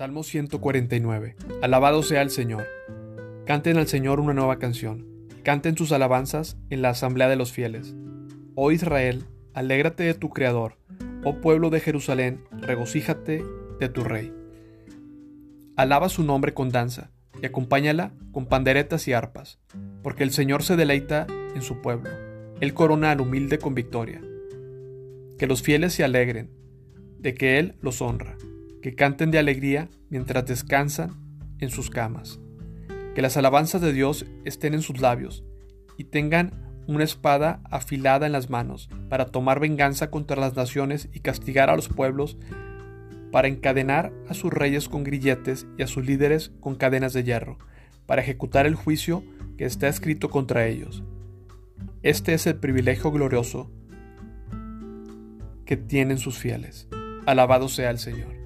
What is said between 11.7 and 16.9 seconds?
Jerusalén, regocíjate de tu Rey. Alaba su nombre con